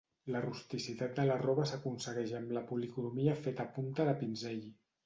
La 0.35 0.39
rusticitat 0.45 1.13
de 1.19 1.25
la 1.27 1.35
roba 1.43 1.67
s'aconsegueix 1.73 2.35
amb 2.41 2.57
la 2.61 2.67
policromia 2.73 3.39
feta 3.47 3.71
a 3.71 3.75
punta 3.79 4.11
de 4.11 4.21
pinzell. 4.25 4.69